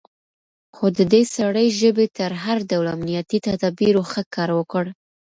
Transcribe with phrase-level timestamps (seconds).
[0.75, 4.83] خو د دې سړي ژبې تر هر ډول امنيتي تدابيرو ښه کار وکړ.